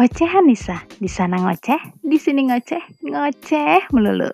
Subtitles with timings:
[0.00, 4.32] Ocehan Nisa, di sana ngoceh, di sini ngoceh, ngoceh melulu.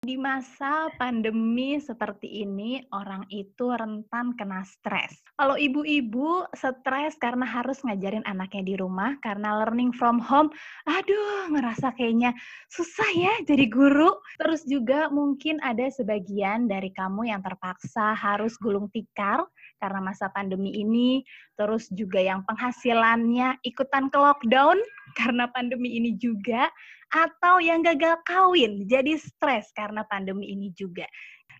[0.00, 5.20] Di masa pandemi seperti ini, orang itu rentan kena stres.
[5.36, 10.48] Kalau ibu-ibu stres karena harus ngajarin anaknya di rumah, karena learning from home,
[10.88, 12.32] aduh ngerasa kayaknya
[12.72, 14.08] susah ya jadi guru.
[14.40, 19.44] Terus juga mungkin ada sebagian dari kamu yang terpaksa harus gulung tikar
[19.78, 21.22] karena masa pandemi ini,
[21.58, 24.78] terus juga yang penghasilannya ikutan ke lockdown
[25.18, 26.68] karena pandemi ini juga,
[27.14, 31.06] atau yang gagal kawin jadi stres karena pandemi ini juga.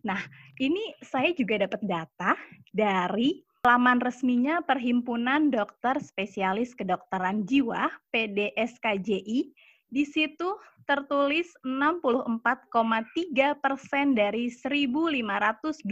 [0.02, 0.19] Nah,
[0.62, 2.38] ini saya juga dapat data
[2.71, 9.51] dari laman resminya Perhimpunan Dokter Spesialis Kedokteran Jiwa PDSKJI.
[9.87, 10.55] Di situ
[10.87, 15.83] tertulis 64,3 persen dari 1.522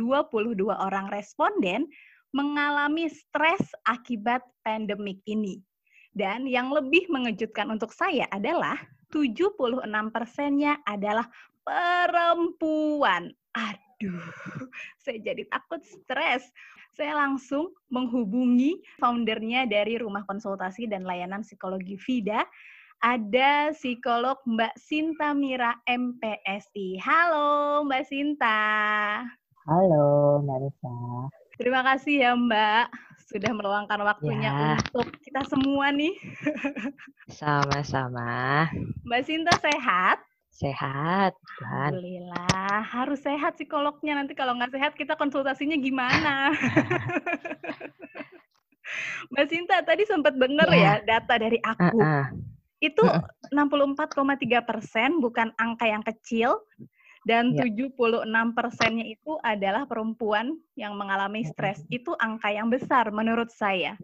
[0.71, 1.91] orang responden
[2.35, 5.63] mengalami stres akibat pandemik ini.
[6.11, 8.75] Dan yang lebih mengejutkan untuk saya adalah
[9.15, 11.31] 76 persennya adalah
[11.63, 13.31] perempuan.
[13.55, 14.27] Aduh,
[15.03, 16.51] saya jadi takut stres.
[16.95, 22.47] Saya langsung menghubungi foundernya dari Rumah Konsultasi dan Layanan Psikologi Vida,
[23.03, 27.03] ada psikolog Mbak Sinta Mira MPSI.
[27.03, 28.63] Halo Mbak Sinta.
[31.75, 32.87] Terima kasih ya Mbak
[33.35, 34.79] sudah meluangkan waktunya ya.
[34.95, 36.15] untuk kita semua nih.
[37.43, 38.71] Sama-sama.
[39.03, 40.23] Mbak Sinta sehat?
[40.55, 41.99] Sehat, Tuhan.
[41.99, 42.79] Alhamdulillah.
[42.79, 44.15] Harus sehat psikolognya.
[44.15, 46.55] Nanti kalau nggak sehat kita konsultasinya gimana?
[49.35, 51.03] Mbak Sinta tadi sempat dengar ya.
[51.03, 51.99] ya data dari aku.
[51.99, 52.27] Uh -uh.
[52.79, 53.03] Itu
[53.51, 56.55] 64,3 persen bukan angka yang kecil
[57.25, 57.65] dan ya.
[57.67, 61.83] 76 persennya itu adalah perempuan yang mengalami stres.
[61.89, 63.97] Itu angka yang besar menurut saya.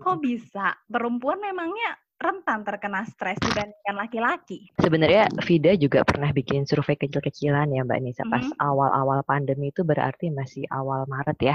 [0.00, 0.74] Kok bisa?
[0.88, 4.66] Perempuan memangnya rentan terkena stres dibandingkan laki-laki.
[4.82, 8.58] Sebenarnya Vida juga pernah bikin survei kecil-kecilan ya Mbak Nisa pas mm-hmm.
[8.58, 11.54] awal-awal pandemi itu berarti masih awal Maret ya.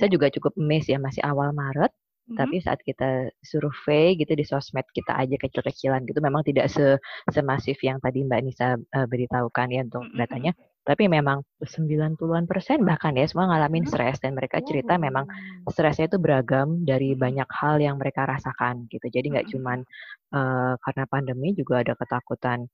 [0.00, 1.92] Saya juga cukup emes ya masih awal Maret
[2.28, 7.00] hmm Tapi saat kita survei gitu di sosmed kita aja kecil-kecilan gitu memang tidak se
[7.32, 10.20] semasif yang tadi Mbak Nisa uh, beritahukan ya untuk mm-hmm.
[10.20, 10.52] datanya.
[10.84, 15.28] Tapi memang 90-an persen bahkan ya semua ngalamin stres dan mereka cerita memang
[15.68, 19.04] stresnya itu beragam dari banyak hal yang mereka rasakan gitu.
[19.12, 19.84] Jadi nggak cuman
[20.32, 22.72] uh, karena pandemi juga ada ketakutan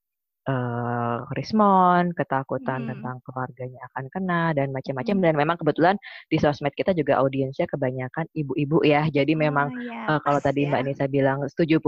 [0.49, 2.88] uh, Rismon, ketakutan hmm.
[2.94, 5.25] tentang keluarganya akan kena dan macam-macam hmm.
[5.25, 5.97] dan memang kebetulan
[6.28, 9.09] di sosmed kita juga audiensnya kebanyakan ibu-ibu ya.
[9.09, 10.75] Jadi oh, memang ya, uh, kalau tadi ya.
[10.75, 11.81] Mbak Nisa bilang 70%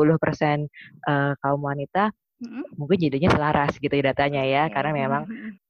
[1.09, 2.77] uh, kaum wanita hmm.
[2.77, 4.75] mungkin jadinya selaras gitu ya datanya ya okay.
[4.75, 5.23] karena memang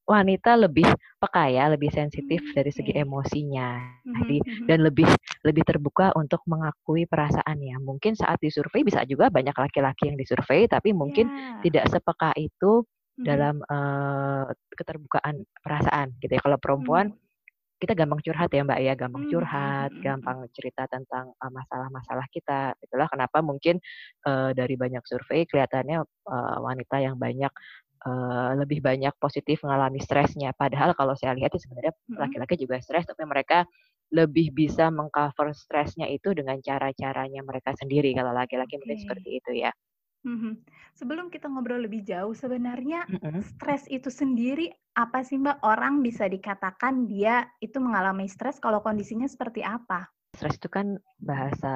[0.07, 0.87] wanita lebih
[1.19, 3.75] peka ya, lebih sensitif hmm, dari segi emosinya,
[4.07, 4.39] jadi
[4.71, 5.11] dan lebih
[5.43, 7.83] lebih terbuka untuk mengakui perasaannya.
[7.83, 11.59] Mungkin saat disurvei bisa juga banyak laki-laki yang disurvei, tapi mungkin yeah.
[11.67, 12.87] tidak sepeka itu
[13.19, 14.47] dalam uh,
[14.79, 16.41] keterbukaan perasaan, gitu ya.
[16.41, 17.26] Kalau perempuan mm
[17.77, 22.73] kita gampang curhat ya Mbak ya, gampang curhat, gampang cerita tentang masalah-masalah uh, kita.
[22.81, 23.77] Itulah kenapa mungkin
[24.25, 27.53] uh, dari banyak survei kelihatannya uh, wanita yang banyak
[28.09, 30.57] uh, lebih banyak positif mengalami stresnya.
[30.57, 33.69] Padahal kalau saya lihat itu sebenarnya laki-laki juga stres, tapi mereka
[34.15, 38.15] lebih bisa mengcover stresnya itu dengan cara-caranya mereka sendiri.
[38.17, 38.81] Kalau laki-laki okay.
[38.81, 39.73] mungkin seperti itu ya.
[40.27, 40.53] Mm-hmm.
[40.99, 43.47] Sebelum kita ngobrol lebih jauh, sebenarnya mm-hmm.
[43.47, 45.63] stres itu sendiri apa sih Mbak?
[45.63, 50.11] Orang bisa dikatakan dia itu mengalami stres kalau kondisinya seperti apa?
[50.35, 51.75] Stres itu kan bahasa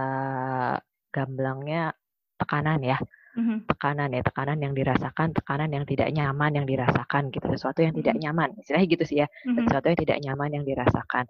[1.15, 1.95] gamblangnya
[2.37, 2.99] tekanan ya
[3.35, 7.95] hmm Tekanan ya, tekanan yang dirasakan, tekanan yang tidak nyaman yang dirasakan gitu, sesuatu yang
[7.95, 9.67] tidak nyaman, istilahnya gitu sih ya, mm-hmm.
[9.67, 11.25] sesuatu yang tidak nyaman yang dirasakan.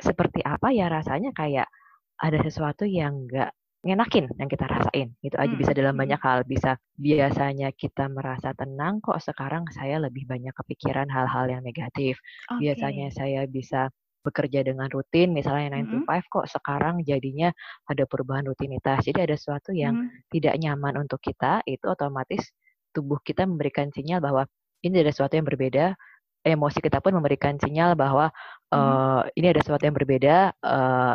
[0.00, 1.68] Seperti apa ya rasanya kayak
[2.18, 3.52] ada sesuatu yang enggak
[3.84, 9.04] ngenakin yang kita rasain gitu aja bisa dalam banyak hal bisa biasanya kita merasa tenang
[9.04, 12.16] kok sekarang saya lebih banyak kepikiran hal-hal yang negatif
[12.48, 12.72] okay.
[12.72, 13.92] biasanya saya bisa
[14.24, 16.32] bekerja dengan rutin, misalnya 9 to 5 mm-hmm.
[16.32, 17.52] kok sekarang jadinya
[17.84, 19.04] ada perubahan rutinitas.
[19.04, 20.32] Jadi ada sesuatu yang mm.
[20.32, 22.48] tidak nyaman untuk kita, itu otomatis
[22.96, 24.48] tubuh kita memberikan sinyal bahwa
[24.80, 25.92] ini ada sesuatu yang berbeda.
[26.40, 28.32] Emosi kita pun memberikan sinyal bahwa
[28.72, 28.80] mm.
[28.80, 30.56] uh, ini ada sesuatu yang berbeda.
[30.64, 31.14] Uh,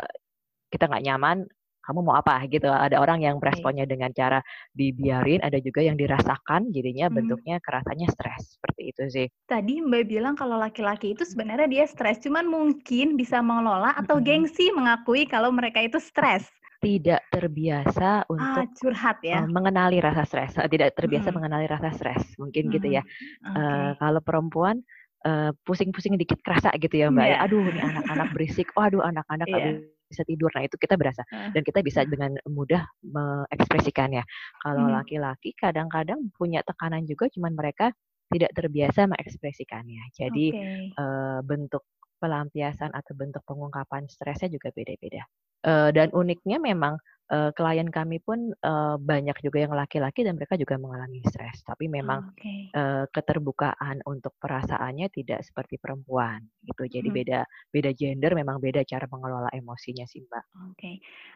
[0.70, 1.50] kita nggak nyaman,
[1.90, 2.70] kamu mau apa gitu.
[2.70, 4.38] Ada orang yang beresponnya dengan cara
[4.78, 7.16] dibiarin, ada juga yang dirasakan jadinya hmm.
[7.18, 9.28] bentuknya kerasanya stres seperti itu sih.
[9.50, 14.26] Tadi Mbak bilang kalau laki-laki itu sebenarnya dia stres, cuman mungkin bisa mengelola atau hmm.
[14.30, 16.46] gengsi mengakui kalau mereka itu stres
[16.80, 21.36] tidak terbiasa ah, untuk ah, curhat ya uh, mengenali rasa stres tidak terbiasa hmm.
[21.36, 22.74] mengenali rasa stres mungkin hmm.
[22.80, 23.52] gitu ya okay.
[23.52, 24.80] uh, kalau perempuan
[25.20, 27.36] pusing pusing-pusing dikit kerasa gitu ya mbak yeah.
[27.36, 27.46] ya iya.
[27.52, 30.50] aduh ini anak-anak berisik oh aduh anak-anak yeah bisa tidur.
[30.58, 34.26] Nah, itu kita berasa dan kita bisa dengan mudah mengekspresikannya.
[34.66, 34.94] Kalau hmm.
[34.98, 37.94] laki-laki kadang-kadang punya tekanan juga cuman mereka
[38.30, 40.04] tidak terbiasa mengekspresikannya.
[40.14, 40.90] Jadi okay.
[40.98, 41.86] uh, bentuk
[42.20, 45.24] pelampiasan atau bentuk pengungkapan stresnya juga beda-beda.
[45.60, 46.96] Uh, dan uniknya memang
[47.30, 51.62] uh, klien kami pun uh, banyak juga yang laki-laki dan mereka juga mengalami stres.
[51.64, 52.74] Tapi memang okay.
[52.74, 56.90] uh, keterbukaan untuk perasaannya tidak seperti perempuan gitu.
[56.90, 57.18] Jadi hmm.
[57.18, 57.40] beda
[57.72, 60.44] beda gender memang beda cara mengelola emosinya sih mbak.
[60.70, 60.96] Oke, okay.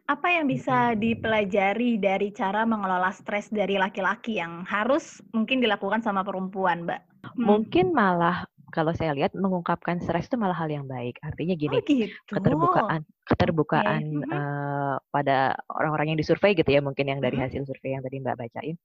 [0.10, 6.26] apa yang bisa dipelajari dari cara mengelola stres dari laki-laki yang harus mungkin dilakukan sama
[6.26, 7.02] perempuan mbak?
[7.24, 7.40] Hmm.
[7.40, 8.44] Mungkin malah
[8.74, 11.22] kalau saya lihat mengungkapkan stres itu malah hal yang baik.
[11.22, 12.18] Artinya gini, oh, gitu.
[12.34, 14.34] keterbukaan keterbukaan okay.
[14.34, 15.38] uh, eh, pada
[15.70, 18.76] orang-orang yang disurvei gitu ya, mungkin yang dari hasil survei yang tadi Mbak bacain,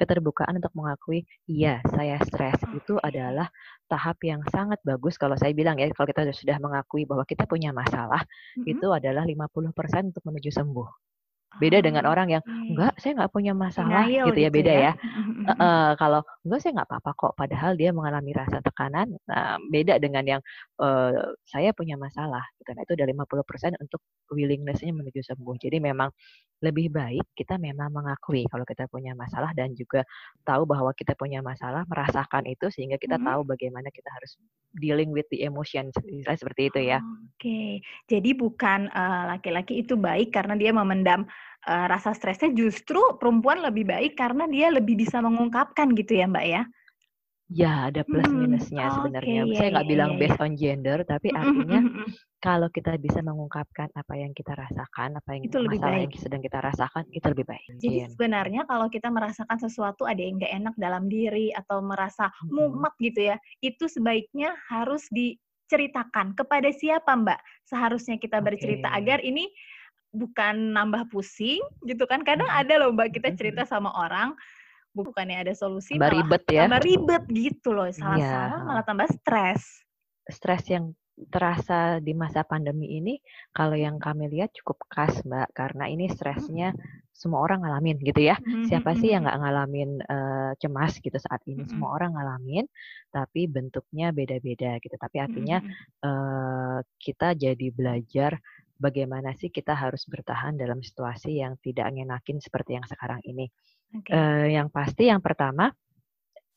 [0.00, 3.52] keterbukaan untuk mengakui iya saya stres itu adalah
[3.86, 7.70] tahap yang sangat bagus kalau saya bilang ya kalau kita sudah mengakui bahwa kita punya
[7.70, 8.24] masalah,
[8.56, 8.72] mm -hmm.
[8.72, 11.13] itu adalah 50% untuk menuju sembuh.
[11.60, 14.72] Beda dengan oh, orang yang enggak, saya nggak punya masalah Denial gitu ya, gitu beda
[14.72, 14.82] ya.
[14.82, 14.92] ya.
[15.54, 19.08] uh, kalau enggak saya nggak apa-apa kok, padahal dia mengalami rasa tekanan.
[19.26, 20.40] Nah, beda dengan yang
[20.82, 22.70] uh, saya punya masalah, gitu.
[22.74, 24.00] Nah, itu udah 50% untuk
[24.32, 25.56] willingness-nya menuju sembuh.
[25.60, 26.10] Jadi memang
[26.64, 30.00] lebih baik kita memang mengakui kalau kita punya masalah dan juga
[30.48, 33.26] tahu bahwa kita punya masalah, merasakan itu sehingga kita hmm.
[33.28, 34.40] tahu bagaimana kita harus
[34.80, 35.92] dealing with the emotion,
[36.24, 37.04] seperti itu ya.
[37.04, 37.70] Oke, okay.
[38.08, 38.88] jadi bukan
[39.28, 41.28] laki-laki uh, itu baik karena dia memendam
[41.68, 46.46] uh, rasa stresnya, justru perempuan lebih baik karena dia lebih bisa mengungkapkan gitu ya, Mbak
[46.48, 46.64] ya?
[47.52, 49.44] Ya, ada plus hmm, minusnya sebenarnya.
[49.44, 51.80] Okay, Saya nggak yeah, bilang yeah, based on gender, tapi artinya
[52.40, 56.58] kalau kita bisa mengungkapkan apa yang kita rasakan, apa yang itu masalah yang sedang kita
[56.64, 57.68] rasakan, itu lebih baik.
[57.84, 58.08] Jadi yeah.
[58.08, 63.28] sebenarnya kalau kita merasakan sesuatu ada yang nggak enak dalam diri atau merasa mumet gitu
[63.28, 67.68] ya, itu sebaiknya harus diceritakan kepada siapa Mbak?
[67.68, 69.04] Seharusnya kita bercerita okay.
[69.04, 69.52] agar ini
[70.16, 72.24] bukan nambah pusing gitu kan.
[72.24, 74.32] Kadang ada loh Mbak kita cerita sama orang
[74.94, 76.70] bukannya ada solusi tambah ribet ya?
[76.70, 77.90] tambah ribet gitu loh.
[77.90, 78.64] Salah-salah ya.
[78.64, 79.62] malah tambah stres.
[80.30, 80.94] Stres yang
[81.30, 83.22] terasa di masa pandemi ini
[83.54, 85.50] kalau yang kami lihat cukup khas mbak.
[85.54, 86.74] Karena ini stresnya
[87.14, 88.38] semua orang ngalamin gitu ya.
[88.70, 91.66] Siapa sih yang nggak ngalamin uh, cemas gitu saat ini?
[91.66, 92.66] Semua orang ngalamin
[93.10, 94.94] tapi bentuknya beda-beda gitu.
[94.94, 95.58] Tapi artinya
[96.02, 98.38] uh, kita jadi belajar
[98.74, 103.46] bagaimana sih kita harus bertahan dalam situasi yang tidak ngenakin seperti yang sekarang ini
[103.94, 104.10] Okay.
[104.10, 105.70] Uh, yang pasti yang pertama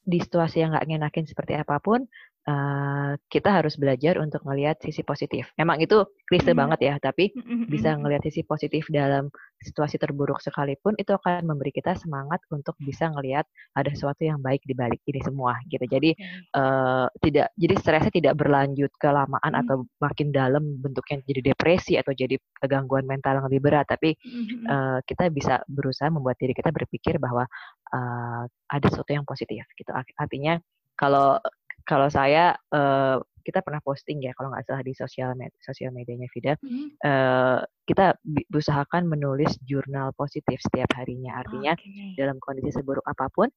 [0.08, 2.08] di situasi yang nggak ngenakin seperti apa pun,
[2.48, 5.52] uh, kita harus belajar untuk melihat sisi positif.
[5.60, 6.58] Memang itu klise mm.
[6.58, 7.36] banget ya, tapi
[7.68, 9.28] bisa ngelihat sisi positif dalam
[9.58, 14.62] situasi terburuk sekalipun itu akan memberi kita semangat untuk bisa ngelihat ada sesuatu yang baik
[14.70, 15.84] di balik ini semua gitu.
[15.90, 16.58] Jadi okay.
[16.58, 19.62] uh, tidak jadi stresnya tidak berlanjut kelamaan mm.
[19.68, 24.46] atau makin dalam bentuknya jadi depresi atau jadi gangguan mental yang lebih berat, tapi mm
[24.68, 27.46] uh, kita bisa berusaha membuat diri kita berpikir bahwa
[27.94, 29.92] uh, ada sesuatu yang positif gitu.
[30.18, 30.60] Artinya
[30.98, 31.38] kalau
[31.88, 33.18] kalau saya uh,
[33.48, 37.00] kita pernah posting ya kalau nggak salah di sosial med sosial medianya Vida hmm.
[37.00, 38.20] uh, kita
[38.52, 42.12] berusahakan menulis jurnal positif setiap harinya artinya okay.
[42.20, 43.48] dalam kondisi seburuk apa pun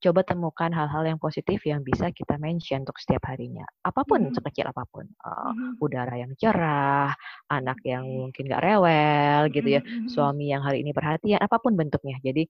[0.00, 4.34] coba temukan hal-hal yang positif yang bisa kita mention untuk setiap harinya apa pun hmm.
[4.34, 5.78] sekecil apa pun uh, hmm.
[5.78, 7.14] udara yang cerah
[7.54, 10.10] anak yang mungkin nggak rewel gitu ya hmm.
[10.10, 12.42] suami yang hari ini perhatian apa pun bentuknya jadi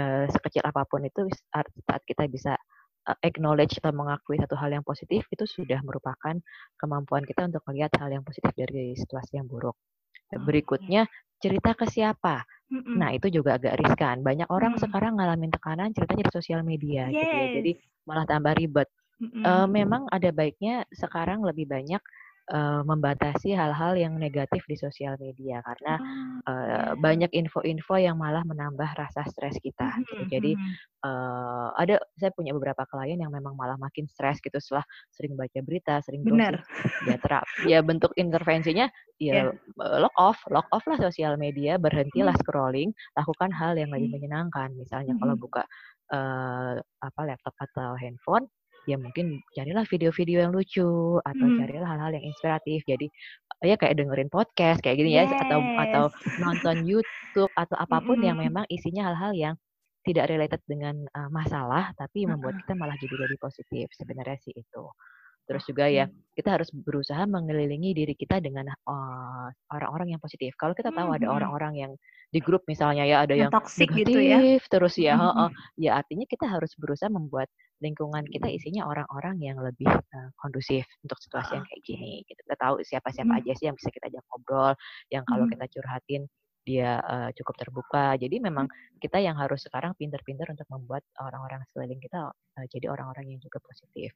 [0.00, 2.71] uh, sekecil apa pun itu saat, saat kita bisa Eh,
[3.22, 6.38] acknowledge atau mengakui satu hal yang positif itu sudah merupakan
[6.78, 9.74] kemampuan kita untuk melihat hal yang positif dari situasi yang buruk.
[10.32, 11.04] Berikutnya
[11.42, 12.46] cerita ke siapa.
[12.72, 14.24] Nah itu juga agak riskan.
[14.24, 17.20] Banyak orang sekarang ngalamin tekanan ceritanya di sosial media yes.
[17.20, 17.46] gitu ya.
[17.60, 17.72] Jadi
[18.08, 18.88] malah tambah ribet.
[19.22, 22.02] Uh, memang ada baiknya sekarang lebih banyak
[22.52, 25.94] uh, membatasi hal-hal yang negatif di sosial media karena
[26.44, 29.88] uh, banyak info-info yang malah menambah rasa stres kita.
[29.88, 30.04] Mm -hmm.
[30.04, 30.22] gitu.
[30.28, 30.52] Jadi
[31.08, 35.58] uh, ada saya punya beberapa klien yang memang malah makin stres gitu setelah sering baca
[35.64, 36.60] berita, sering browsing.
[37.10, 37.44] Ya terap.
[37.66, 38.86] Ya bentuk intervensinya
[39.18, 39.98] ya yeah.
[39.98, 42.40] lock off, lock off lah sosial media, berhentilah mm.
[42.42, 44.74] scrolling, lakukan hal yang lebih menyenangkan.
[44.76, 45.22] Misalnya mm -hmm.
[45.22, 45.62] kalau buka
[46.12, 48.46] uh, apa laptop atau handphone
[48.88, 51.58] ya mungkin carilah video-video yang lucu atau hmm.
[51.62, 52.82] carilah hal-hal yang inspiratif.
[52.84, 53.06] Jadi
[53.62, 55.30] ya kayak dengerin podcast kayak gini yes.
[55.30, 56.04] ya atau atau
[56.42, 58.26] nonton YouTube atau apa pun hmm.
[58.26, 59.54] yang memang isinya hal-hal yang
[60.02, 64.84] tidak related dengan uh, masalah tapi membuat kita malah jadi lebih positif sebenarnya sih itu.
[65.42, 70.56] Terus juga ya kita harus berusaha mengelilingi diri kita dengan uh, orang-orang yang positif.
[70.56, 71.92] Kalau kita tahu ada orang-orang yang
[72.32, 74.56] di grup misalnya ya ada yang, yang toxic gitu ya.
[74.72, 75.48] terus ya, mm -hmm.
[75.76, 77.52] ya artinya kita harus berusaha membuat
[77.84, 82.12] lingkungan kita isinya orang-orang yang lebih uh, kondusif untuk situasi yang kayak gini.
[82.24, 82.40] Gitu.
[82.46, 84.72] Kita tahu siapa-siapa aja sih yang bisa kita ajak ngobrol,
[85.10, 86.22] yang kalau kita curhatin
[86.62, 88.14] dia uh, cukup terbuka.
[88.16, 88.70] Jadi memang
[89.02, 93.58] kita yang harus sekarang pinter-pinter untuk membuat orang-orang sekeliling kita uh, jadi orang-orang yang juga
[93.60, 94.14] positif.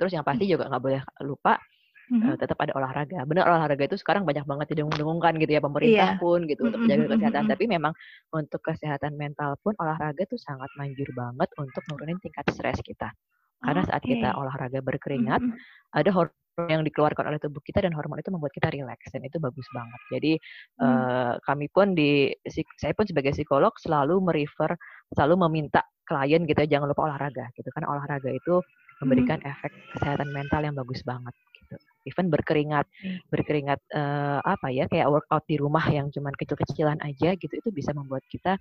[0.00, 1.60] Terus yang pasti juga nggak boleh lupa
[2.08, 2.32] mm-hmm.
[2.32, 3.20] uh, tetap ada olahraga.
[3.28, 6.20] Benar olahraga itu sekarang banyak banget didengung-dengungkan gitu ya pemerintah yeah.
[6.20, 6.68] pun gitu mm-hmm.
[6.72, 7.44] untuk menjaga kesehatan.
[7.52, 7.92] Tapi memang
[8.32, 13.12] untuk kesehatan mental pun olahraga tuh sangat manjur banget untuk nurunin tingkat stres kita.
[13.60, 15.92] Karena saat kita olahraga berkeringat, mm-hmm.
[15.92, 19.36] ada hormon yang dikeluarkan oleh tubuh kita dan hormon itu membuat kita rileks dan itu
[19.36, 20.00] bagus banget.
[20.12, 20.84] Jadi hmm.
[20.84, 22.34] uh, kami pun di
[22.76, 24.76] saya pun sebagai psikolog selalu merefer,
[25.14, 25.80] selalu meminta
[26.10, 28.58] klien gitu ya jangan lupa olahraga gitu kan olahraga itu
[29.00, 29.50] memberikan hmm.
[29.50, 31.74] efek kesehatan mental yang bagus banget gitu.
[32.08, 32.86] Even berkeringat,
[33.28, 37.92] berkeringat uh, apa ya kayak workout di rumah yang cuman kecil-kecilan aja gitu itu bisa
[37.92, 38.56] membuat kita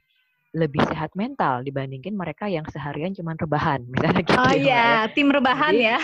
[0.49, 4.39] lebih sehat mental dibandingin mereka yang seharian cuman rebahan misalnya gitu.
[4.39, 5.13] Oh ya, iya, ya.
[5.13, 5.97] tim rebahan jadi, ya.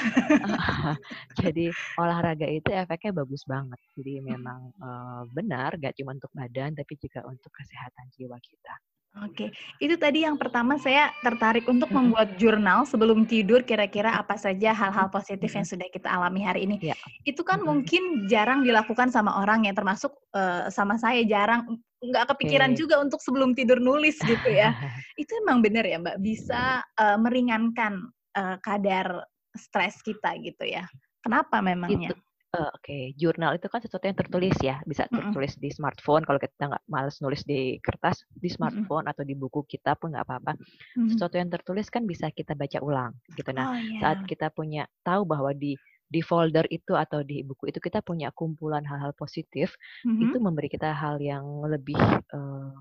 [1.41, 1.65] jadi
[1.97, 3.79] olahraga itu efeknya bagus banget.
[3.97, 8.75] Jadi memang uh, benar gak cuma untuk badan tapi juga untuk kesehatan jiwa kita.
[9.23, 9.47] Oke,
[9.79, 15.07] itu tadi yang pertama saya tertarik untuk membuat jurnal sebelum tidur kira-kira apa saja hal-hal
[15.07, 16.75] positif yang sudah kita alami hari ini.
[16.83, 16.99] Ya.
[17.23, 22.75] Itu kan mungkin jarang dilakukan sama orang yang termasuk uh, sama saya jarang nggak kepikiran
[22.75, 22.79] okay.
[22.83, 24.75] juga untuk sebelum tidur nulis gitu ya.
[25.21, 29.23] itu emang benar ya Mbak bisa uh, meringankan uh, kadar
[29.55, 30.83] stres kita gitu ya.
[31.23, 32.11] Kenapa memangnya?
[32.11, 32.19] Itu,
[32.55, 33.03] Uh, Oke, okay.
[33.19, 35.65] jurnal itu kan sesuatu yang tertulis ya, bisa tertulis mm -hmm.
[35.67, 36.23] di smartphone.
[36.23, 39.11] Kalau kita nggak males nulis di kertas, di smartphone mm -hmm.
[39.11, 40.55] atau di buku kita pun nggak apa-apa.
[40.55, 41.07] Mm -hmm.
[41.11, 43.51] Sesuatu yang tertulis kan bisa kita baca ulang, gitu.
[43.51, 43.99] Nah, oh, yeah.
[43.99, 45.75] saat kita punya tahu bahwa di
[46.07, 49.75] di folder itu atau di buku itu kita punya kumpulan hal-hal positif,
[50.07, 50.23] mm -hmm.
[50.31, 51.99] itu memberi kita hal yang lebih
[52.31, 52.71] uh,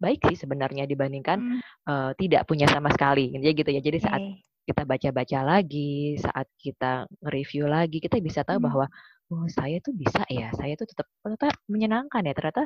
[0.00, 1.60] baik sih sebenarnya dibandingkan mm -hmm.
[1.92, 3.82] uh, tidak punya sama sekali, jadi gitu ya.
[3.84, 4.22] Jadi saat
[4.70, 8.66] kita baca-baca lagi, saat kita nge-review lagi, kita bisa tahu hmm.
[8.70, 8.86] bahwa
[9.30, 12.34] oh saya tuh bisa ya, saya tuh tetap ternyata menyenangkan ya.
[12.34, 12.62] Ternyata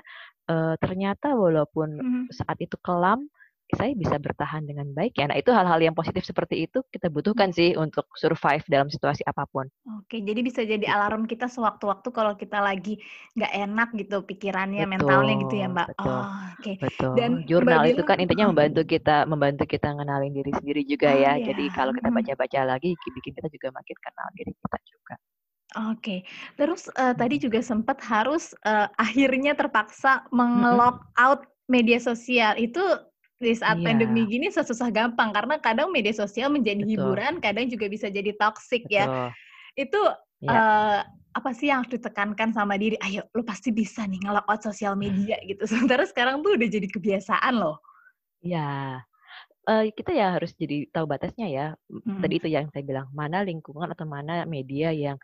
[0.53, 2.25] uh, ternyata walaupun hmm.
[2.29, 3.25] saat itu kelam,
[3.73, 5.25] saya bisa bertahan dengan baik ya.
[5.25, 9.49] Nah, itu hal-hal yang positif seperti itu kita butuhkan sih untuk survive dalam situasi apa
[9.49, 9.65] pun.
[10.05, 10.93] Oke, jadi bisa jadi gitu.
[10.93, 13.01] alarm kita sewaktu-waktu kalau kita lagi
[13.33, 15.89] nggak enak gitu pikirannya, betul, mentalnya gitu ya, Mbak.
[15.97, 16.61] Betul, oh, oke.
[16.61, 16.75] Okay.
[16.77, 17.13] Betul.
[17.17, 21.33] Dan jurnal itu kan intinya membantu kita membantu kita ngenalin diri sendiri juga oh, ya.
[21.41, 21.45] Iya.
[21.53, 25.15] Jadi kalau kita baca-baca lagi bikin kita juga makin kenal diri kita juga.
[25.91, 26.23] Oke,
[26.55, 32.55] terus uh, tadi juga sempat harus uh, akhirnya terpaksa mengelok out media sosial.
[32.55, 32.79] Itu
[33.43, 33.85] di saat iya.
[33.91, 36.93] pandemi gini susah gampang karena kadang media sosial menjadi Betul.
[36.95, 39.35] hiburan, kadang juga bisa jadi toxic ya.
[39.75, 39.99] Itu
[40.39, 40.51] ya.
[40.51, 41.01] Uh,
[41.35, 42.95] apa sih yang harus ditekankan sama diri?
[43.03, 45.67] Ayo, lo pasti bisa nih ngelak out sosial media gitu.
[45.71, 47.83] Sementara sekarang tuh udah jadi kebiasaan loh.
[48.39, 49.03] Ya,
[49.67, 51.67] uh, kita ya harus jadi tahu batasnya ya.
[51.91, 52.23] Hmm.
[52.23, 55.19] Tadi itu yang saya bilang, mana lingkungan atau mana media yang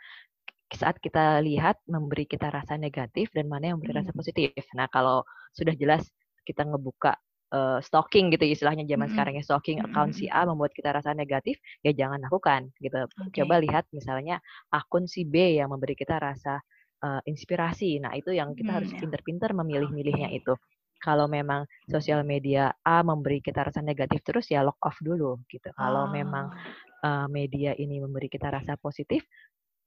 [0.71, 4.51] saat kita lihat memberi kita rasa negatif dan mana yang memberi rasa positif.
[4.75, 5.23] Nah, kalau
[5.55, 6.07] sudah jelas
[6.43, 7.15] kita ngebuka
[7.51, 9.13] uh, stalking gitu istilahnya zaman mm-hmm.
[9.15, 9.93] sekarang ya stalking mm-hmm.
[9.93, 13.43] account si A membuat kita rasa negatif ya jangan lakukan gitu okay.
[13.43, 14.39] coba lihat misalnya
[14.71, 16.63] akun si B yang memberi kita rasa
[17.03, 20.41] uh, inspirasi nah itu yang kita mm, harus pinter-pinter memilih-milihnya okay.
[20.43, 20.55] itu
[21.01, 25.73] kalau memang sosial media A memberi kita rasa negatif terus ya lock off dulu gitu
[25.73, 26.13] kalau oh.
[26.13, 26.53] memang
[27.01, 29.25] uh, media ini memberi kita rasa positif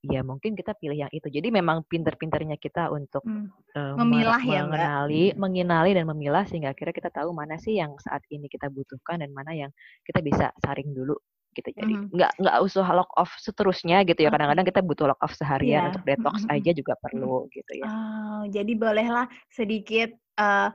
[0.03, 1.31] ya mungkin kita pilih yang itu.
[1.31, 3.47] Jadi memang pinter-pinternya kita untuk hmm.
[3.75, 5.39] uh, memilah ya, mengenali, Mbak.
[5.39, 9.31] mengenali dan memilah sehingga akhirnya kita tahu mana sih yang saat ini kita butuhkan dan
[9.31, 9.71] mana yang
[10.03, 11.15] kita bisa saring dulu
[11.55, 11.69] gitu.
[11.71, 12.11] Jadi hmm.
[12.11, 14.29] nggak nggak usah lock off seterusnya gitu ya.
[14.33, 15.89] Kadang-kadang kita butuh lock off seharian yeah.
[15.93, 16.55] untuk detox hmm.
[16.59, 17.85] aja juga perlu gitu ya.
[17.87, 20.73] Oh, jadi bolehlah sedikit uh,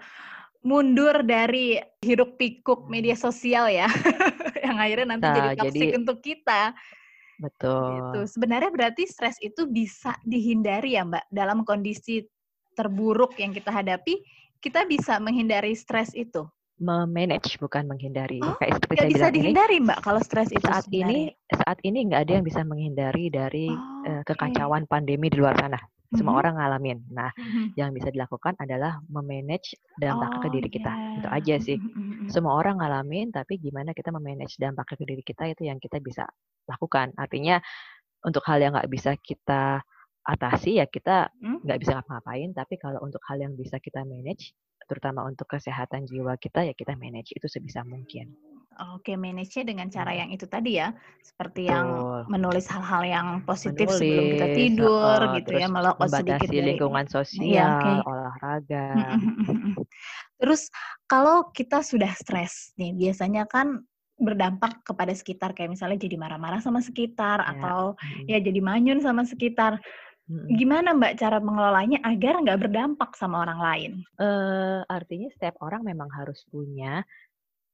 [0.65, 3.87] mundur dari hiruk pikuk media sosial ya,
[4.67, 6.63] yang akhirnya nanti nah, jadi toxic jadi, untuk kita.
[7.39, 7.47] Gitu.
[7.47, 7.91] Betul.
[7.95, 8.21] Gitu.
[8.35, 12.27] Sebenarnya berarti stres itu bisa dihindari ya Mbak dalam kondisi
[12.75, 14.23] terburuk yang kita hadapi,
[14.59, 16.47] kita bisa menghindari stres itu.
[16.79, 18.39] Memanage bukan menghindari.
[18.39, 21.35] Oh, Kayak seperti saya bisa dihindari ini, Mbak kalau stres itu saat sebenarnya.
[21.35, 24.91] ini saat ini nggak ada yang bisa menghindari dari oh, uh, kekacauan okay.
[24.91, 25.77] pandemi di luar sana.
[26.09, 26.41] Semua mm-hmm.
[26.41, 26.99] orang ngalamin.
[27.13, 27.67] Nah, mm-hmm.
[27.77, 30.89] yang bisa dilakukan adalah memanage dampak oh, ke diri kita.
[30.89, 31.17] Yeah.
[31.21, 31.77] Itu aja sih.
[31.77, 32.33] Mm-hmm.
[32.33, 36.25] Semua orang ngalamin, tapi gimana kita memanage dampak ke diri kita itu yang kita bisa
[36.65, 37.13] lakukan.
[37.13, 37.61] Artinya
[38.25, 39.85] untuk hal yang nggak bisa kita
[40.29, 41.65] atasi ya kita hmm?
[41.65, 41.85] nggak hmm?
[41.85, 42.51] bisa ngapa-ngapain.
[42.57, 44.57] Tapi kalau untuk hal yang bisa kita manage,
[44.89, 48.33] terutama untuk kesehatan jiwa kita ya kita manage itu sebisa mungkin.
[48.79, 51.91] Oke, manage-nya dengan cara yang itu tadi ya, seperti yang
[52.31, 57.07] menulis hal-hal yang positif menulis, sebelum kita tidur uh, gitu ya, melakukan sedikit dari lingkungan
[57.07, 57.97] iya, sosial, ya, okay.
[58.07, 58.87] olahraga.
[60.41, 60.71] terus
[61.11, 63.83] kalau kita sudah stres nih, biasanya kan
[64.19, 67.55] berdampak kepada sekitar kayak misalnya jadi marah-marah sama sekitar ya.
[67.55, 68.27] atau hmm.
[68.31, 69.83] ya jadi manyun sama sekitar.
[70.29, 73.93] Gimana Mbak cara mengelolanya agar nggak berdampak sama orang lain?
[74.21, 77.01] Uh, artinya setiap orang memang harus punya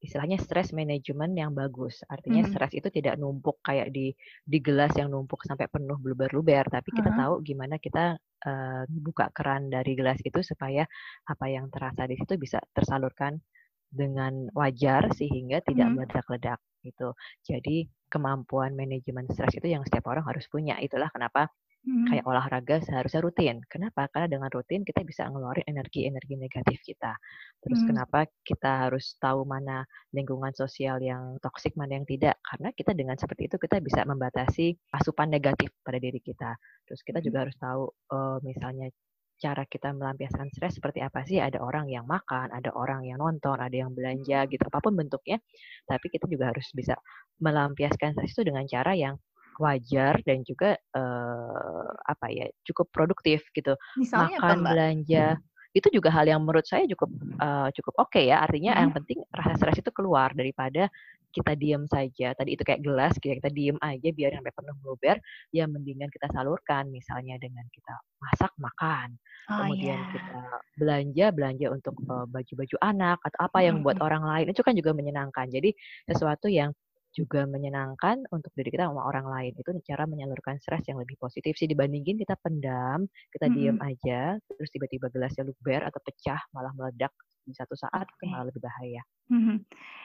[0.04, 2.04] istilahnya stress management yang bagus.
[2.06, 2.50] Artinya hmm.
[2.52, 4.12] stres itu tidak numpuk kayak di
[4.44, 7.20] di gelas yang numpuk sampai penuh bluber-bluber, tapi kita uh -huh.
[7.24, 10.84] tahu gimana kita uh, buka keran dari gelas itu supaya
[11.24, 13.40] apa yang terasa di situ bisa tersalurkan
[13.88, 15.94] dengan wajar sehingga tidak hmm.
[16.02, 17.16] meledak-ledak gitu.
[17.46, 20.76] Jadi kemampuan manajemen stres itu yang setiap orang harus punya.
[20.82, 21.48] Itulah kenapa
[21.84, 22.08] Hmm.
[22.08, 23.60] Kayak olahraga seharusnya rutin.
[23.68, 24.08] Kenapa?
[24.08, 27.12] Karena dengan rutin kita bisa ngeluarin energi-energi negatif kita.
[27.60, 27.88] Terus hmm.
[27.92, 29.84] kenapa kita harus tahu mana
[30.16, 32.40] lingkungan sosial yang toksik, mana yang tidak?
[32.40, 36.56] Karena kita dengan seperti itu kita bisa membatasi asupan negatif pada diri kita.
[36.88, 37.26] Terus kita hmm.
[37.28, 37.82] juga harus tahu
[38.16, 38.88] uh, misalnya
[39.36, 41.36] cara kita melampiaskan stres seperti apa sih?
[41.36, 45.36] Ada orang yang makan, ada orang yang nonton, ada yang belanja gitu, apa pun bentuknya.
[45.84, 46.96] Tapi kita juga harus bisa
[47.44, 49.20] melampiaskan stres itu dengan cara yang
[49.60, 53.74] wajar dan juga uh, apa ya cukup produktif gitu.
[53.98, 55.26] Misalnya Makan, apa, belanja
[55.74, 57.10] itu juga hal yang menurut saya cukup
[57.42, 58.46] uh, cukup oke okay ya.
[58.46, 58.80] Artinya hmm.
[58.80, 60.86] yang penting rasa stres itu keluar daripada
[61.34, 62.30] kita diam saja.
[62.30, 65.18] Tadi itu kayak gelas, kita, kita diem aja biar sampai penuh bluber.
[65.50, 67.90] Ya mendingan kita salurkan, misalnya dengan kita
[68.22, 69.18] masak makan,
[69.50, 70.12] oh, kemudian yeah.
[70.14, 70.40] kita
[70.78, 74.94] belanja belanja untuk baju-baju uh, anak atau apa yang buat orang lain itu kan juga
[74.94, 75.50] menyenangkan.
[75.50, 75.74] Jadi
[76.06, 76.70] sesuatu yang
[77.14, 79.52] juga menyenangkan untuk diri kita sama orang lain.
[79.54, 83.58] Itu cara menyalurkan stres yang lebih positif sih dibandingin kita pendam, kita mm -hmm.
[83.62, 84.20] diem aja,
[84.58, 88.24] terus tiba-tiba gelasnya luber atau pecah malah meledak di satu saat okay.
[88.26, 89.02] itu malah lebih bahaya.
[89.30, 89.56] Mm -hmm.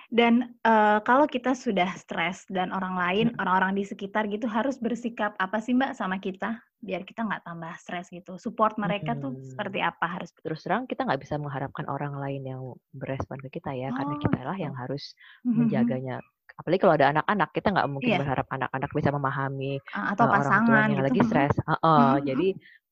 [0.10, 3.90] Dan uh, kalau kita sudah stres dan orang lain, orang-orang mm -hmm.
[3.90, 8.08] di sekitar gitu harus bersikap apa sih Mbak sama kita biar kita nggak tambah stres
[8.12, 8.40] gitu.
[8.40, 9.24] Support mereka mm -hmm.
[9.24, 10.30] tuh seperti apa harus?
[10.40, 12.62] Terus terang kita nggak bisa mengharapkan orang lain yang
[12.96, 15.56] berespon ke kita ya, oh, karena kita lah yang harus mm -hmm.
[15.64, 16.18] menjaganya
[16.60, 18.20] apalagi kalau ada anak-anak kita nggak mungkin yeah.
[18.20, 21.08] berharap anak-anak bisa memahami uh, atau uh, pasangan orang yang gitu.
[21.08, 22.28] lagi stres uh, uh, hmm.
[22.28, 22.48] jadi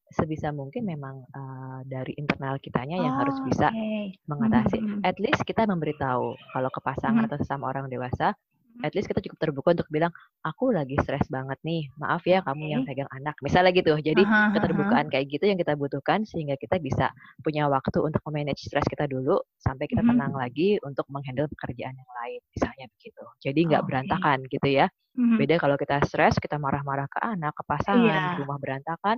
[0.08, 4.16] sebisa mungkin memang uh, dari internal kitanya yang oh, harus bisa okay.
[4.24, 5.04] mengatasi hmm.
[5.04, 7.28] at least kita memberitahu kalau ke pasangan hmm.
[7.28, 8.32] atau sesama orang dewasa
[8.86, 10.14] at least kita cukup terbuka untuk bilang
[10.46, 14.54] aku lagi stres banget nih maaf ya kamu yang pegang anak misalnya gitu jadi uh-huh,
[14.58, 17.10] keterbukaan kayak gitu yang kita butuhkan sehingga kita bisa
[17.42, 20.14] punya waktu untuk memanage stres kita dulu sampai kita uh-huh.
[20.14, 23.90] tenang lagi untuk menghandle pekerjaan yang lain misalnya begitu jadi nggak okay.
[23.90, 25.38] berantakan gitu ya uh-huh.
[25.40, 28.38] beda kalau kita stres kita marah-marah ke anak ke pasangan yeah.
[28.38, 29.18] rumah berantakan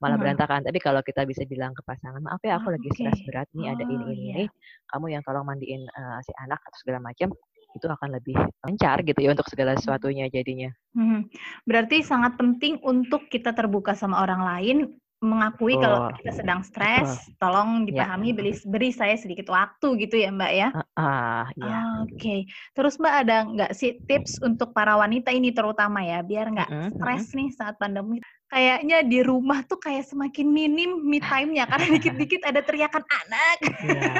[0.00, 0.24] malah hmm.
[0.24, 0.60] berantakan.
[0.64, 3.68] Tapi kalau kita bisa bilang ke pasangan, maaf ya aku oh, lagi stres berat nih,
[3.68, 4.32] oh, ada ini ini iya.
[4.32, 4.44] ini,
[4.88, 7.28] kamu yang tolong mandiin uh, si anak atau segala macam,
[7.76, 9.80] itu akan lebih lancar gitu ya untuk segala hmm.
[9.82, 10.70] sesuatunya jadinya.
[10.96, 11.26] Hmm.
[11.64, 14.78] Berarti sangat penting untuk kita terbuka sama orang lain,
[15.20, 15.80] mengakui oh.
[15.84, 17.36] kalau kita sedang stres, oh.
[17.36, 17.86] tolong ya.
[17.92, 18.36] dipahami, ya.
[18.40, 20.68] beri, beri saya sedikit waktu gitu ya Mbak ya.
[20.72, 21.78] Uh, uh, ya.
[22.08, 22.40] Oke, okay.
[22.72, 26.88] terus Mbak ada nggak sih tips untuk para wanita ini terutama ya, biar nggak uh,
[26.96, 28.18] stres uh, nih saat pandemi?
[28.50, 33.56] Kayaknya di rumah tuh kayak semakin minim me time-nya karena dikit-dikit ada teriakan anak.
[33.62, 34.12] Iya,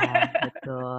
[0.46, 0.98] betul.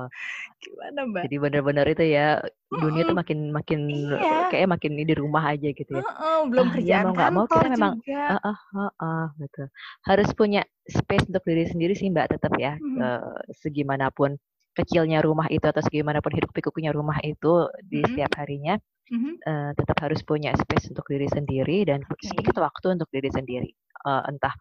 [0.62, 1.24] Gimana, Mbak?
[1.26, 2.28] Jadi benar-benar itu ya
[2.70, 4.52] dunia tuh makin makin iya.
[4.52, 6.04] kayak makin di rumah aja gitu ya.
[6.04, 9.26] Uh, uh, belum ah, kerjaan ya, mau nggak mau kita memang uh, uh, uh, uh,
[9.39, 9.67] betul.
[10.06, 12.76] Harus punya space untuk diri sendiri sih Mbak tetap ya.
[12.76, 13.00] Hmm.
[13.00, 14.36] Uh, segimanapun
[14.72, 18.08] kecilnya rumah itu atau segimanapun hidup pikuknya rumah itu di hmm.
[18.12, 18.80] setiap harinya
[19.12, 19.34] mm-hmm.
[19.43, 22.32] uh, tetap harus punya space untuk diri sendiri dan okay.
[22.32, 23.69] sedikit waktu untuk diri sendiri.
[24.02, 24.56] Uh, entah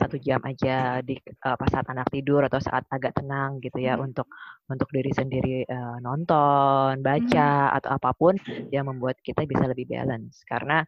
[0.00, 3.94] satu jam aja di uh, pas saat anak tidur atau saat agak tenang gitu ya
[3.94, 4.06] mm-hmm.
[4.08, 4.26] untuk
[4.70, 7.76] untuk diri sendiri uh, nonton, baca mm-hmm.
[7.76, 8.34] atau apa pun
[8.72, 10.80] yang membuat kita bisa lebih balance karena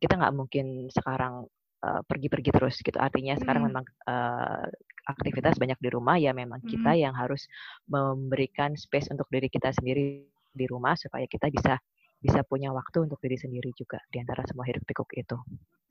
[0.00, 1.46] kita nggak mungkin sekarang
[1.86, 4.64] pergi-pergi uh, terus gitu artinya sekarang memang uh,
[5.06, 6.72] aktivitas banyak di rumah ya memang mm-hmm.
[6.80, 7.46] kita yang harus
[7.86, 10.26] memberikan space untuk diri kita sendiri
[10.56, 11.76] di rumah supaya kita bisa
[12.20, 15.36] bisa punya waktu untuk diri sendiri juga di antara semua hidup pikuk itu.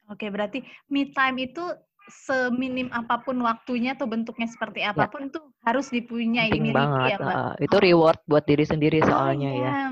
[0.09, 0.61] Oke, berarti
[0.93, 1.65] me time itu
[2.05, 4.93] seminim apa pun waktunya atau bentuknya seperti ya.
[4.93, 5.33] apa pun ya.
[5.33, 7.09] tuh harus dipunyai Penting banget.
[7.09, 7.35] ya mbak.
[7.35, 9.65] Uh, itu reward buat diri sendiri oh, soalnya oh, ya.
[9.65, 9.85] ya.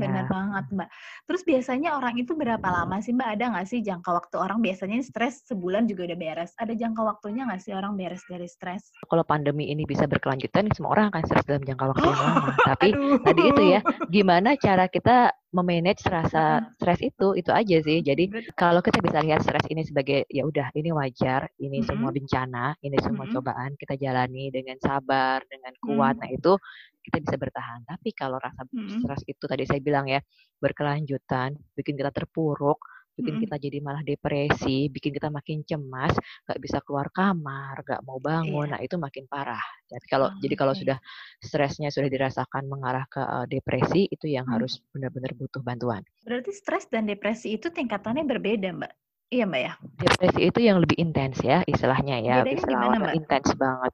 [0.00, 0.88] Benar banget mbak.
[1.28, 3.36] Terus biasanya orang itu berapa lama sih mbak?
[3.36, 6.52] Ada nggak sih jangka waktu orang biasanya stres sebulan juga udah beres?
[6.56, 8.88] Ada jangka waktunya nggak sih orang beres dari stres?
[9.04, 12.52] Kalau pandemi ini bisa berkelanjutan, semua orang akan stres dalam jangka waktu yang lama.
[12.64, 13.20] Tapi Aduh.
[13.20, 18.02] tadi itu ya, gimana cara kita memanage rasa stres itu itu aja sih.
[18.02, 18.26] Jadi
[18.58, 21.88] kalau kita bisa lihat stres ini sebagai ya udah ini wajar, ini mm -hmm.
[21.88, 23.34] semua bencana, ini semua mm -hmm.
[23.38, 26.58] cobaan kita jalani dengan sabar dengan kuat, nah itu
[27.06, 27.86] kita bisa bertahan.
[27.86, 30.18] Tapi kalau rasa stres itu tadi saya bilang ya,
[30.58, 32.82] berkelanjutan, bikin kita terpuruk,
[33.18, 36.14] bikin kita jadi malah depresi, bikin kita makin cemas,
[36.46, 38.74] nggak bisa keluar kamar, nggak mau bangun, Iya.
[38.74, 39.62] nah itu makin parah.
[39.90, 40.98] Jadi kalau Oh, jadi kalau sudah
[41.38, 44.54] stresnya sudah dirasakan mengarah ke, eee, depresi, itu yang Mmm.
[44.54, 46.02] harus benar-benar butuh bantuan.
[46.24, 48.92] Berarti stres dan depresi itu tingkatannya berbeda, Mbak?
[49.30, 49.72] Iya, Mbak, ya?
[50.00, 53.16] Depresi itu yang lebih intens ya, istilahnya ya, Bedanya istilah gimana, awalnya Mbak?
[53.20, 53.92] intens banget.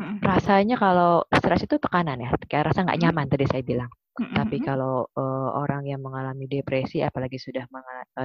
[0.00, 0.16] Mhm.
[0.22, 3.90] Rasanya kalau stres itu tekanan ya, kayak rasa nggak nyaman tadi saya bilang.
[4.32, 7.64] Tapi kalau, eee, orang yang mengalami depresi, apalagi sudah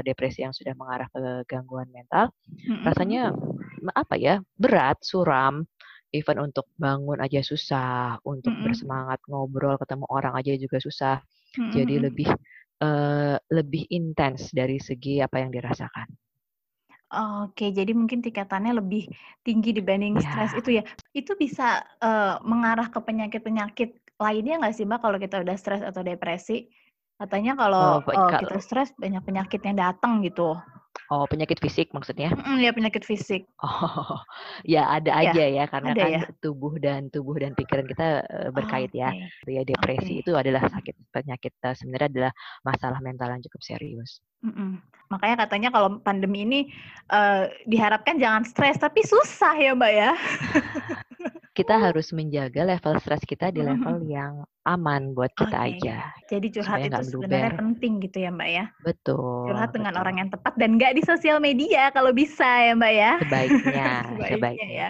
[0.04, 2.32] depresi yang sudah mengarah ke gangguan mental,
[2.65, 3.34] Mhm rasanya,
[3.95, 5.65] apa ya, berat, suram,
[6.15, 8.58] even untuk bangun aja susah, untuk Mhm.
[8.60, 11.17] bersemangat ngobrol, ketemu orang aja juga susah.
[11.58, 12.30] Mhm Jadi lebih,
[12.84, 16.08] eee, lebih intens dari segi apa yang dirasakan.
[17.12, 19.08] Oke, jadi mungkin tingkatannya lebih
[19.47, 20.60] tinggi dibanding stres Iya.
[20.60, 20.84] itu ya.
[21.15, 26.01] Itu bisa, eee, mengarah ke penyakit-penyakit lainnya nggak sih, Mbak, kalau kita udah stres atau
[26.01, 26.67] depresi?
[27.17, 30.58] Katanya Oh, kalau, baik eee, kita stres banyak penyakit yang datang gitu.
[31.10, 32.30] Oh, penyakit fisik maksudnya?
[32.36, 33.45] Mhm, ya penyakit fisik.
[33.58, 34.21] Oh,
[34.62, 36.21] ya ada Iya, aja ya, karena ada ya?
[36.21, 39.10] kan tubuh dan tubuh dan pikiran kita, eee, berkait ya.
[39.10, 40.21] Oke, Ya depresi oke.
[40.21, 44.21] itu adalah sakit penyakit eee, sebenarnya adalah masalah mental yang cukup serius.
[44.45, 44.77] Mhm.
[45.10, 46.60] Makanya katanya kalau pandemi ini,
[47.10, 50.12] eee, diharapkan jangan stres, tapi susah ya, Mbak, ya?
[51.58, 55.98] Kita harus menjaga level stres kita di Mhm level yang aman buat kita Oke, aja,
[56.30, 58.65] jadi curhat supaya itu sebenarnya penting gitu ya, Mbak, ya?
[59.48, 60.22] Curhat Betul dengan orang betul.
[60.22, 63.13] yang tepat dan nggak di sosial media kalau bisa ya, Mbak, ya?
[63.22, 64.70] Sebaiknya Sebaiknya sebaiknya.
[64.70, 64.89] ya.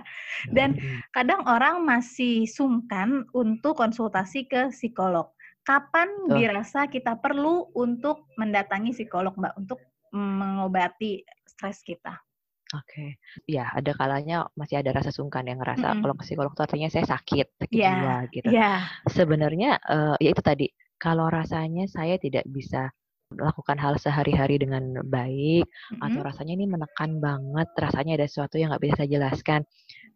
[0.52, 1.00] Dan Mhm.
[1.16, 5.32] kadang orang masih sungkan untuk konsultasi ke psikolog.
[5.64, 6.36] Kapan Betul.
[6.44, 9.80] dirasa kita perlu untuk mendatangi psikolog, Mbak, untuk
[10.12, 12.27] mengobati stres kita?
[12.76, 13.16] Oke.
[13.48, 16.20] Iya, ada kalanya masih ada rasa sungkan yang ngerasa kalau Mhm.
[16.20, 18.52] ke psikolog tuh artinya saya sakit, sakit Iya jiwa gitu.
[18.52, 18.64] iya.
[19.08, 20.68] Sebenarnya, eee, ya itu tadi,
[21.00, 22.92] kalau rasanya saya tidak bisa
[23.32, 25.68] melakukan hal sehari-hari dengan baik,
[26.04, 26.28] atau Mhm.
[26.28, 29.62] rasanya ini menekan banget, rasanya ada sesuatu yang nggak bisa saya jelaskan,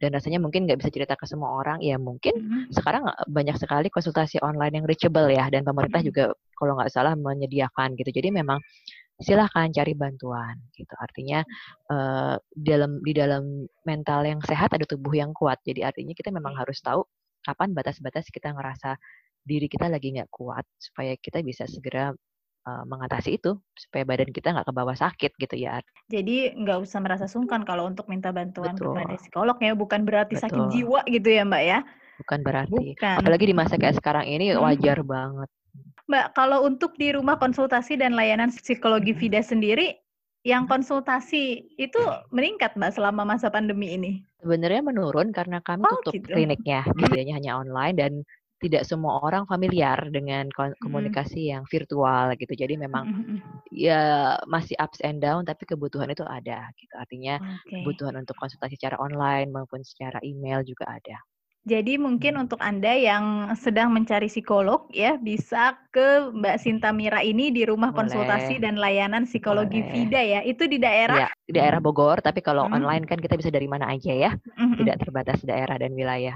[0.03, 2.71] dan rasanya mungkin nggak bisa cerita ke semua orang, ya mungkin Mhm.
[2.75, 6.07] sekarang, eee, banyak sekali konsultasi online yang reachable ya, dan pemerintah Mhm.
[6.07, 8.11] juga kalau nggak salah menyediakan gitu.
[8.15, 8.59] Jadi memang
[9.23, 10.93] silahkan cari bantuan gitu.
[10.99, 11.41] Artinya,
[11.93, 13.43] eee, dalam di dalam
[13.87, 15.61] mental yang sehat ada tubuh yang kuat.
[15.65, 17.05] Jadi artinya kita memang harus tahu
[17.45, 18.97] kapan batas-batas kita ngerasa
[19.45, 22.13] diri kita lagi nggak kuat, supaya kita bisa segera,
[22.67, 25.81] eee, mengatasi itu, supaya badan kita nggak kebawa sakit gitu ya.
[26.09, 29.21] Jadi nggak usah merasa sungkan kalau untuk minta bantuan kepada Betul.
[29.21, 30.71] psikolog ya, bukan berarti sakit Betul.
[30.71, 31.79] jiwa gitu ya, Mbak, ya?
[32.19, 32.97] Bukan berarti.
[32.97, 33.17] Bukan.
[33.17, 35.49] Apalagi di masa kayak sekarang ini wajar banget.
[36.11, 39.19] Mbak, kalau untuk di rumah konsultasi dan layanan psikologi Mhm.
[39.21, 39.95] Vida sendiri,
[40.43, 40.71] yang Mhm.
[40.71, 41.43] konsultasi
[41.79, 42.01] itu
[42.35, 44.11] meningkat, Mbak, selama masa pandemi ini?
[44.43, 46.33] Sebenarnya menurun karena kami Oh, tutup gitu.
[46.33, 46.99] kliniknya, Mmm.
[46.99, 48.11] gitu ya, hanya online dan
[48.61, 50.49] tidak semua orang familiar dengan
[50.81, 52.53] komunikasi yang virtual gitu.
[52.53, 53.37] Jadi memang, mhm.
[53.71, 56.93] ya masih ups and down, tapi kebutuhan itu ada gitu.
[56.97, 57.77] Artinya Oke.
[57.81, 61.17] kebutuhan untuk konsultasi secara online maupun secara email juga ada.
[61.65, 62.41] Jadi mungkin Mhm.
[62.49, 67.93] untuk Anda yang sedang mencari psikolog ya, bisa ke Mbak Sinta Mira ini di rumah
[67.93, 68.65] konsultasi Boleh.
[68.65, 69.93] dan layanan psikologi Boleh.
[69.93, 70.41] Vida ya.
[70.41, 71.21] Itu di daerah?
[71.21, 72.73] Iya, di daerah Bogor, tapi kalau Mhm.
[72.81, 74.75] online kan kita bisa dari mana aja ya, Mhm mhm.
[74.81, 76.33] tidak terbatas daerah dan wilayah.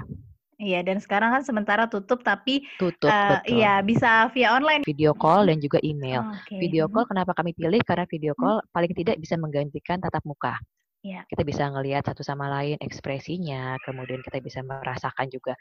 [0.62, 3.60] Iya, dan sekarang kan sementara tutup, tapi, Tutup, eee, betul.
[3.60, 4.86] iya bisa via online.
[4.86, 6.22] Video call dan juga email.
[6.22, 10.54] Oke, Video call kenapa kami pilih, karena video call paling tidak bisa menggantikan tatap muka.
[11.06, 11.26] Iya.
[11.30, 15.58] Kita bisa ngelihat satu sama lain ekspresinya, kemudian kita bisa merasakan juga.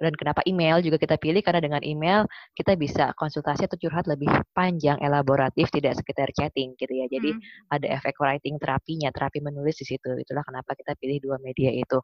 [0.00, 2.24] Dan kenapa email juga kita pilih, karena dengan email
[2.58, 7.06] kita bisa konsultasi atau curhat lebih panjang, elaboratif, tidak sekedar chatting gitu ya.
[7.12, 7.70] Jadi Mmm.
[7.70, 10.10] ada efek writing terapinya, terapi menulis di situ.
[10.18, 12.00] Itulah kenapa kita pilih 2 media itu.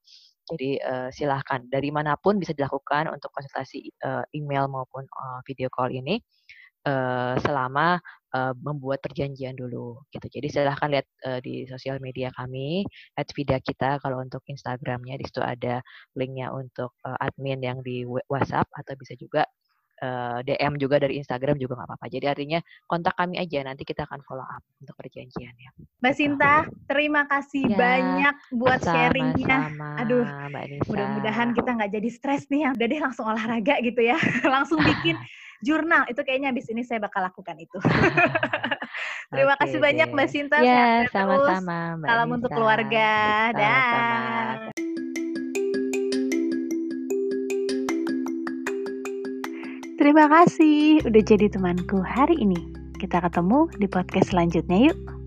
[0.53, 5.69] Jadi, eee, silahkan dari mana pun bisa dilakukan untuk konsultasi, eee, email maupun, eee, video
[5.73, 6.21] call ini,
[6.87, 7.99] eee, selama,
[8.35, 10.27] eee, membuat perjanjian dulu gitu.
[10.31, 12.85] Jadi silahkan lihat, eee, di sosial media kami,
[13.37, 15.81] @vidakita kalau untuk Instagram-nya, di situ ada
[16.19, 19.45] link-nya untuk, admin yang di WhatsApp atau bisa juga,
[20.01, 22.07] eee, DM juga dari Instagram juga nggak apa-apa.
[22.09, 22.59] Jadi artinya
[22.89, 25.71] kontak kami aja, nanti kita akan follow up untuk perjanjiannya.
[26.01, 26.21] Mbak Gitu.
[26.25, 26.55] Sinta,
[26.89, 29.69] terima kasih Ya, banyak buat sharing-nya.
[29.69, 30.25] sama-sama Aduh,
[30.89, 32.69] mudah-mudahan kita nggak jadi stres nih ya.
[32.73, 34.17] Udah deh langsung olahraga gitu ya.
[34.55, 35.21] Langsung bikin
[35.61, 37.77] jurnal, itu kayaknya habis ini saya bakal lakukan itu.
[39.31, 40.09] Terima Oke kasih banyak.
[40.11, 42.57] Mbak Sinta, Ya, sama-sama Salam untuk Nisa.
[42.57, 43.11] keluarga.
[43.53, 43.61] Sama-sama.
[43.61, 44.50] Dah.
[50.01, 52.57] Terima kasih udah jadi temanku hari ini.
[52.97, 55.20] Kita ketemu di podcast selanjutnya yuk.